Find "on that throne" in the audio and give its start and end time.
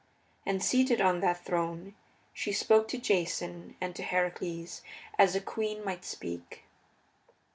0.99-1.93